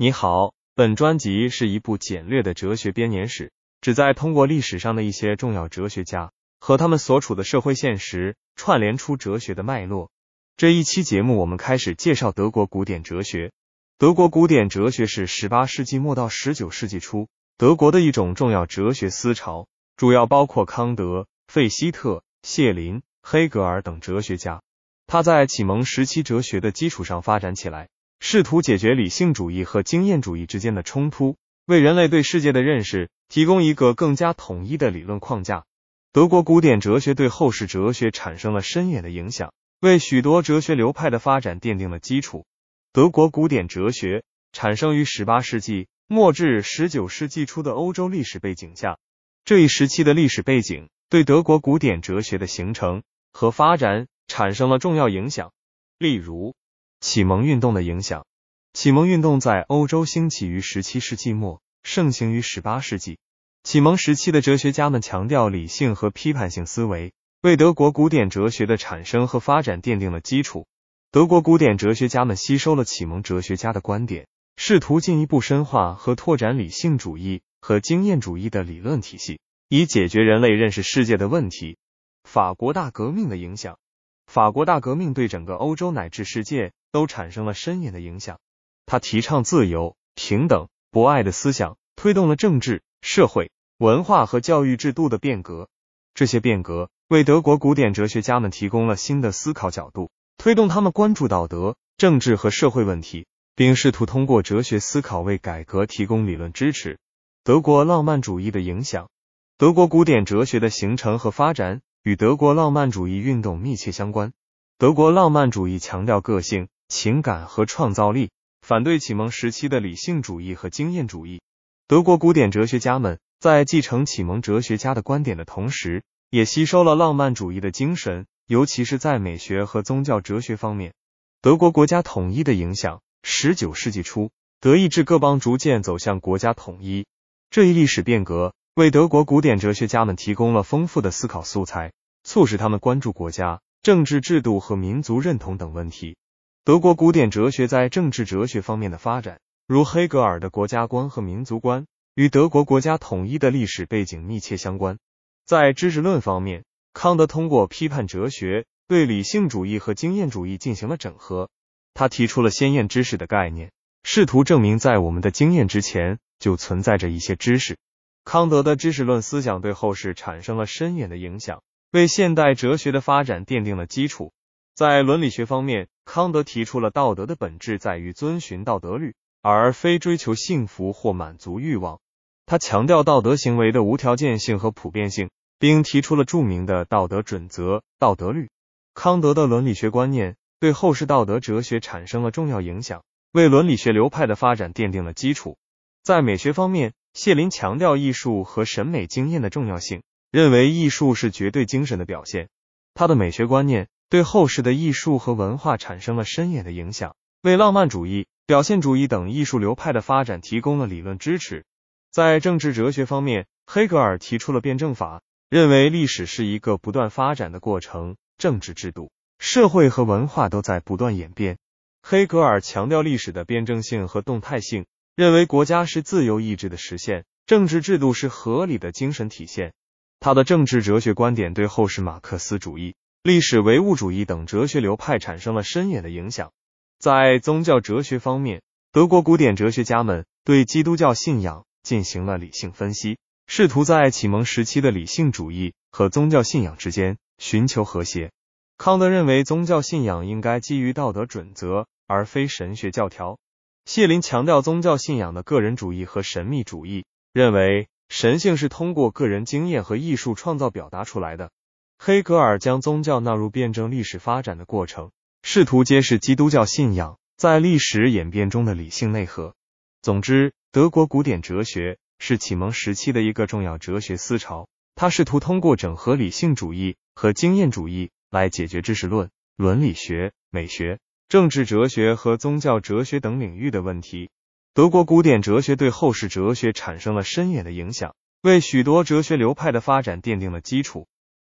[0.00, 3.50] 你好，本专辑是一部简略的哲学编年史，
[3.80, 10.12] 旨在通过历史上的一些重要哲学家和他们所处的社会现实，串联出哲学的脉络。
[10.56, 13.50] 这一期节目，我们开始介绍德国古典哲学。
[13.98, 24.62] 德国古典哲学是十八世纪末到十九世纪初德国的一种重要哲学思潮，主要包括康德、费希特、谢林、黑格尔等哲学家。
[25.08, 27.88] 它在启蒙时期哲学的基础上发展起来。
[28.20, 31.36] 试图解决理性主义和经验主义之间的冲突，
[31.66, 35.64] 为人类对世界的认识提供一个更加统一的理论框架。
[36.12, 42.44] 德国古典哲学对后世哲学产生了深远的影响，为许多哲学流派的发展奠定了基础。
[42.92, 48.98] 德国古典哲学产生于十八世纪末至十九世纪初的欧洲历史背景下，
[49.44, 55.52] 这一时期的历史背景对德国古典哲学的形成和发展产生了重要影响。
[55.98, 56.54] 例如，
[57.00, 58.26] 启蒙运动的影响。
[58.72, 63.18] 启蒙运动在欧洲兴起于十七世纪末，盛行于十八世纪。
[63.62, 70.66] 启蒙时期的哲学家们强调理性和批判性思维，为德国古典哲学的产生和发展奠定了基础。
[71.10, 81.78] 德国古典哲学家们吸收了启蒙哲学家的观点，试图进一步深化和拓展理性主义和经验主义的理论体系，以解决人类认识世界的问题。
[82.24, 83.78] 法国大革命的影响。
[84.26, 88.38] 法国大革命对整个欧洲乃至世界都产生了深远的影响。
[88.86, 95.68] 他提倡自由、平等、博爱的思想，推动了政治、社会、文化和教育制度的变革。
[96.14, 106.98] 这些变革为德国古典哲学家们提供了新的思考角度，推动他们关注道德、政治和社会问题，并试图通过哲学思考为改革提供理论支持。
[107.44, 109.08] 德国浪漫主义的影响。
[109.56, 111.80] 德国古典哲学的形成和发展。
[112.04, 114.32] 与德国浪漫主义运动密切相关。
[114.78, 121.40] 德国浪漫主义强调个性、情感和创造力，反对启蒙时期的理性主义和经验主义。
[121.86, 130.92] 德国古典哲学家们在继承启蒙哲学家的观点的同时，也吸收了浪漫主义的精神，尤其是在美学和宗教哲学方面。
[131.40, 133.00] 德国国家统一的影响。
[133.22, 137.06] 十九世纪初，德意志各邦逐渐走向国家统一，
[137.50, 141.92] 这一历史变革为德国古典哲学家们提供了丰富的思考素材。
[142.24, 146.16] 促使他们关注国家、政治制度和民族认同等问题。
[146.64, 154.98] 德国古典哲学在政治哲学方面的发展，如黑格尔的国家观和民族观，与德国国家统一的历史背景密切相关。
[155.46, 161.48] 在知识论方面，康德通过批判哲学，对理性主义和经验主义进行了整合。
[161.94, 163.72] 他提出了先验知识的概念，
[164.04, 167.78] 试图证明在我们的经验之前就存在着一些知识。
[168.24, 171.62] 康德的知识论思想对后世产生了深远的影响。
[171.90, 174.32] 为现代哲学的发展奠定了基础。
[174.78, 181.98] 在伦理学方面，康德提出了道德的本质在于遵循道德律，而非追求幸福或满足欲望。
[182.46, 188.50] 他强调道德行为的无条件性和普遍性，并提出了著名的道德准则——道德律。
[188.94, 193.02] 康德的伦理学观念对后世道德哲学产生了重要影响，
[193.32, 195.56] 为伦理学流派的发展奠定了基础。
[196.04, 200.04] 在美学方面，谢林强调艺术和审美经验的重要性。
[200.30, 202.48] 认为艺术是绝对精神的表现，
[202.94, 211.64] 他的美学观念对后世的艺术和文化产生了深远的影响，为浪漫主义、表现主义等艺术流派的发展提供了理论支持。
[212.10, 215.20] 在政治哲学方面，黑格尔提出了辩证法，
[215.50, 221.58] 认为历史是一个不断发展的过程，政治制度、社会和文化都在不断演变。
[222.02, 224.86] 黑格尔强调历史的辩证性和动态性，
[225.16, 229.74] 认为国家是自由意志的实现，政治制度是合理的精神体现。
[230.18, 236.52] 他的政治哲学观点对后世马克思主义、历史唯物主义等哲学流派产生了深远的影响。
[236.98, 238.62] 在宗教哲学方面，
[238.92, 248.30] 德国古典哲学家们对基督教信仰进行了理性分析，试图在启蒙时期的理性主义和宗教信仰之间寻求和谐。
[248.76, 253.38] 康德认为宗教信仰应该基于道德准则，而非神学教条。
[253.84, 257.88] 谢林强调宗教信仰的个人主义和神秘主义，认为。
[258.10, 261.50] 神性是通过个人经验和艺术创造表达出来的。
[262.00, 265.10] 黑格尔将宗教纳入辩证历史发展的过程，
[265.42, 269.54] 试图揭示基督教信仰在历史演变中的理性内核。
[270.00, 284.30] 总之，德国古典哲学是启蒙时期的一个重要哲学思潮，它试图通过整合理性主义和经验主义来解决知识论、伦理学、美学、政治哲学和宗教哲学等领域的问题。
[284.72, 291.06] 德国古典哲学对后世哲学产生了深远的影响，为许多哲学流派的发展奠定了基础。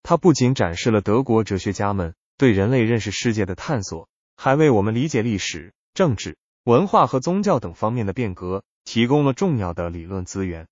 [0.08, 10.68] 它不仅展示了德国哲学家们对人类认识世界的探索，还为我们理解历史、政治、文化和宗教等方面的变革提供了重要的理论资源。